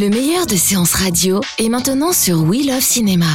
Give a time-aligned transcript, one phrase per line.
[0.00, 3.26] Le meilleur de séances radio est maintenant sur We Love Cinéma.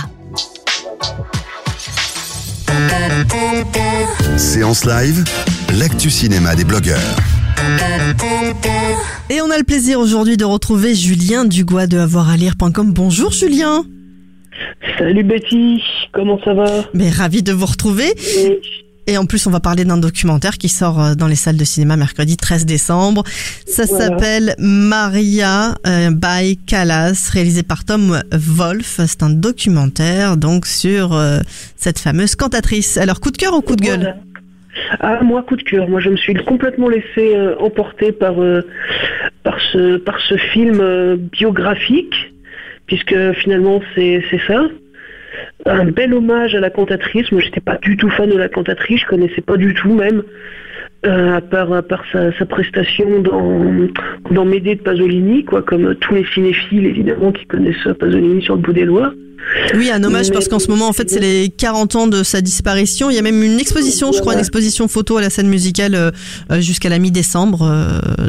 [4.38, 5.26] Séance live,
[5.78, 7.18] l'actu cinéma des blogueurs.
[9.30, 12.94] Et on a le plaisir aujourd'hui de retrouver Julien Dugois de avoiralire.com.
[12.94, 13.84] Bonjour Julien.
[14.98, 15.82] Salut Betty,
[16.14, 16.86] comment ça va?
[16.94, 18.14] Mais ravi de vous retrouver.
[19.06, 21.64] Et en plus, on va parler d'un documentaire qui sort euh, dans les salles de
[21.66, 23.24] cinéma mercredi 13 décembre.
[23.66, 24.06] Ça Voilà.
[24.08, 29.02] s'appelle Maria euh, by Callas, réalisé par Tom Wolfe.
[29.06, 31.40] C'est un documentaire donc sur euh,
[31.76, 32.98] cette fameuse cantatrice.
[32.98, 34.00] Alors, coup de cœur ou coup de gueule?
[34.00, 34.16] Voilà.
[35.02, 38.62] Ah moi coup de cœur, moi je me suis complètement laissé euh, emporter par euh,
[39.44, 42.16] par ce par ce film biographique
[42.88, 44.64] puisque finalement c'est c'est ça.
[45.66, 47.32] Un bel hommage à la cantatrice.
[47.32, 50.24] Moi j'étais pas du tout fan de la cantatrice, je connaissais pas du tout même.
[51.06, 53.62] euh, à part, à part sa, sa prestation dans,
[54.32, 58.62] dans Médée de Pasolini, quoi, comme tous les cinéphiles évidemment qui connaissent Pasolini sur le
[58.62, 59.14] bout des doigts.
[59.76, 62.40] Oui, un hommage parce qu'en ce moment, en fait, c'est les 40 ans de sa
[62.40, 63.10] disparition.
[63.10, 65.96] Il y a même une exposition, je crois, une exposition photo à la scène musicale
[65.96, 66.12] euh,
[66.52, 67.70] euh, jusqu'à la mi-décembre.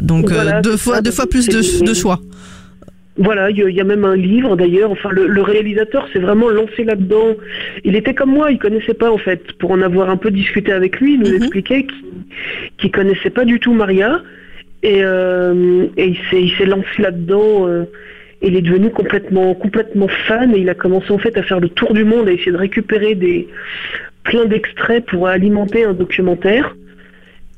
[0.01, 1.01] donc, Voilà, deux fois, ça.
[1.01, 2.19] deux fois plus de choix.
[3.17, 4.91] Voilà, il y, a- même un livre d'ailleurs.
[4.91, 7.35] Enfin, le, le réalisateur s'est vraiment lancé là-dedans.
[7.85, 9.53] Il était comme moi, il connaissait pas en fait.
[9.53, 11.35] Pour en avoir un peu discuté avec lui, il nous Mhm.
[11.37, 11.87] expliquait
[12.77, 14.21] qu'il connaissait pas du tout Maria
[14.83, 17.67] et, euh, et il s'est il s'est lancé là-dedans.
[17.69, 17.83] euh,
[18.41, 21.61] et il est devenu complètement complètement fan et il a commencé en fait à faire
[21.61, 23.47] le tour du monde, à essayer de récupérer des
[24.23, 26.75] plein d'extraits pour alimenter un documentaire.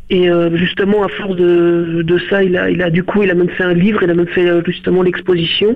[0.09, 3.63] Et euh, justement, à force de, ça, il a, du coup, il a même fait
[3.63, 5.75] un livre, il a même fait euh, justement l'exposition.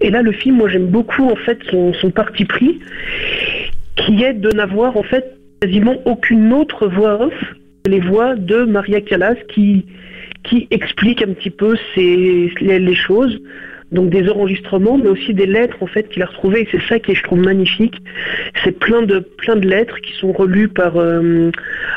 [0.00, 2.80] Et là, le film, moi, j'aime beaucoup en fait son, parti pris,
[3.96, 7.34] qui est de n'avoir en fait quasiment aucune autre voix off
[7.84, 9.84] que les voix de Maria Callas qui
[10.44, 13.40] qui explique un petit peu les choses.
[13.92, 16.62] Donc des enregistrements, mais aussi des lettres en fait qu'il a retrouvées.
[16.62, 17.94] Et c'est ça qui est, je trouve, magnifique.
[18.64, 21.52] C'est plein de plein de lettres qui sont relues par euh,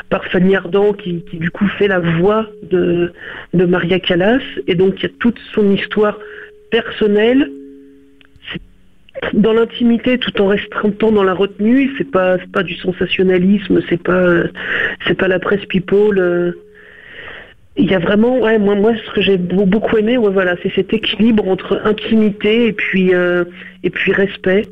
[0.08, 3.12] par Fanny Ardant qui, qui, du coup fait la voix de,
[3.54, 6.18] de Maria Callas et donc il y a toute son histoire
[6.70, 7.50] personnelle
[9.32, 14.12] dans l'intimité tout en restreint dans la retenue c'est pas pas du sensationnalisme c'est pas
[14.12, 14.48] euh,
[15.18, 16.52] pas la presse people euh.
[17.76, 20.56] Il y a vraiment ouais moi moi ce que j'ai beau- beaucoup aimé ouais voilà
[20.62, 23.44] c'est cet équilibre entre intimité et puis euh,
[23.84, 24.62] et puis respect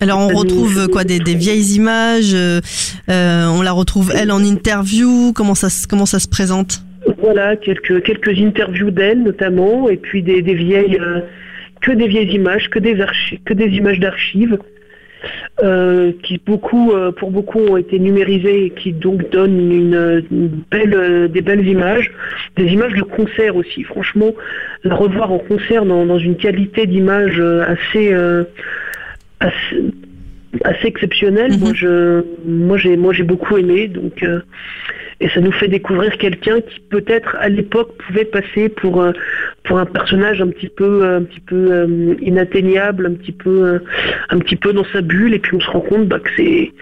[0.00, 2.32] Alors, on retrouve quoi des, des vieilles images.
[2.34, 2.60] euh,
[3.08, 5.32] euh, on la retrouve elle en interview.
[5.32, 6.82] Comment ça, se- comment ça se présente?
[7.22, 11.20] Voilà, quelques, quelques interviews d'elle notamment, et puis des, des vieilles, euh,
[11.80, 14.58] que des vieilles images, que des, archi- que des images d'archives,
[15.62, 20.48] euh, qui beaucoup, euh, pour beaucoup ont été numérisées et qui donc donnent une, une
[20.70, 22.10] belle, euh, des belles images,
[22.56, 23.84] des images de concert aussi.
[23.84, 24.32] Franchement,
[24.84, 28.12] la revoir en concert dans, dans une qualité d'image assez,
[29.40, 29.76] assez,
[30.64, 31.52] assez exceptionnelle.
[31.52, 31.60] Mhm.
[31.60, 33.88] Moi, je, moi, j'ai, moi, j'ai beaucoup aimé.
[33.88, 34.24] Donc,
[35.22, 39.12] et ça nous fait découvrir quelqu'un qui peut-être à l'époque pouvait passer pour euh,
[39.62, 43.80] pour un personnage un petit peu euh, un petit peu euh, inatteignable, un petit peu
[44.30, 45.32] un petit peu dans sa bulle.
[45.34, 46.72] Et puis on se rend compte bah, que c'est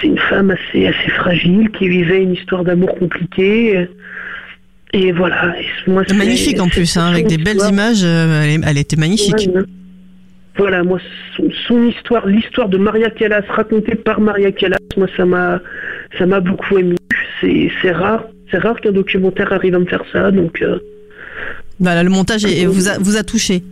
[0.00, 3.86] c'est une femme assez assez fragile qui vivait une histoire d'amour compliquée.
[4.94, 5.54] Et voilà.
[5.60, 8.02] Et moi, c'est- Magnifique en plus, hein, avec des belles images.
[8.04, 9.50] elle, était magnifique.
[9.52, 9.66] Ouais, ouais.
[10.56, 11.00] Voilà, moi,
[11.36, 15.60] son, son histoire, l'histoire de Maria Callas racontée par Maria Callas, moi, ça m'a,
[16.16, 16.94] ça m'a beaucoup ému.
[17.82, 20.62] C'est, rare, c'est rare qu'un documentaire arrive à me faire ça, donc.
[20.62, 20.78] euh,
[21.80, 23.62] Voilà, le montage est- vous a, vous a touché.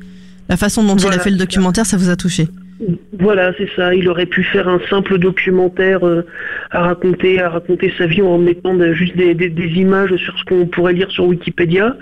[0.48, 2.48] La façon dont il a Voilà, fait le documentaire, ça vous a touché.
[3.20, 3.94] Voilà, c'est ça.
[3.94, 6.26] Il aurait pu faire un simple documentaire euh,
[6.72, 10.36] à raconter, à raconter sa vie en mettant de- juste des, des- des images sur
[10.36, 11.96] ce qu'on pourrait lire sur Wikipédia.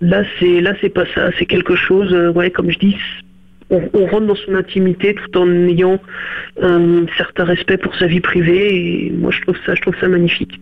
[0.00, 1.28] Là, c'est là, c'est pas ça.
[1.38, 2.96] C'est quelque chose, euh, ouais, comme je dis,
[3.68, 6.00] on, on rentre dans son intimité tout en ayant
[6.62, 9.06] un certain respect pour sa vie privée.
[9.06, 10.58] Et moi, je trouve ça, je trouve ça magnifique.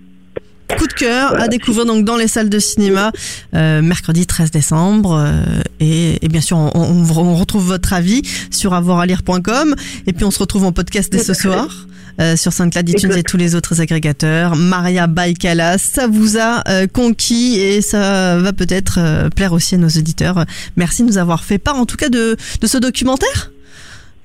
[0.78, 1.44] Coup de cœur Voilà.
[1.44, 3.12] à découvrir donc dans les salles de cinéma
[3.54, 8.22] euh, mercredi 13 décembre euh, et, et bien sûr on, on- on retrouve votre avis
[8.50, 9.74] sur avoiralire.com
[10.06, 11.86] et puis on se retrouve en podcast dès ce soir
[12.20, 14.56] euh, sur SoundCloud, iTunes et tous les autres agrégateurs.
[14.56, 19.78] Maria Baikala, ça vous a euh, conquis et ça va peut-être euh, plaire aussi à
[19.78, 20.46] nos auditeurs.
[20.76, 23.50] Merci de nous avoir fait part en tout cas de, de ce documentaire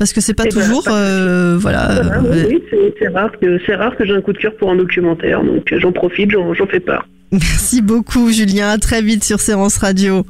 [0.02, 3.30] parce que c'est pas Eh ben, toujours euh, voilà Voilà, euh, oui, oui, c'est, rare
[3.40, 5.92] que c'est rare que j'ai un coup de cœur pour un documentaire, donc euh, j'en
[5.92, 7.08] profite, j'en, j'en fais part.
[7.32, 10.26] Merci beaucoup Julien, à très vite sur Séance Radio.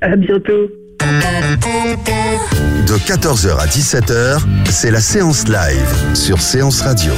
[0.00, 0.72] À bientôt.
[2.88, 7.12] De 14h à 17h, c'est la séance live sur Séance Radio.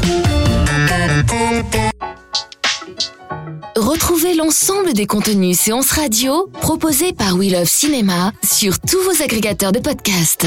[3.76, 9.72] Retrouvez l'ensemble des contenus séances radio proposés par We Love Cinéma sur tous vos agrégateurs
[9.72, 10.46] de podcasts.